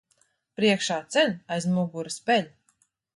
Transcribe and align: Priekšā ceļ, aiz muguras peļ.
Priekšā 0.59 0.95
ceļ, 1.15 1.29
aiz 1.57 1.67
muguras 1.75 2.17
peļ. 2.31 2.49